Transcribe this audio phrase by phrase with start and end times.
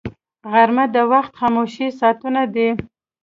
[0.51, 2.69] غرمه د وخت خاموش ساعتونه دي